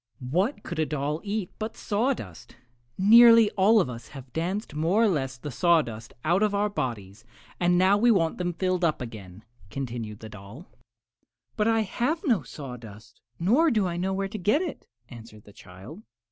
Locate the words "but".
1.59-1.77, 11.55-11.67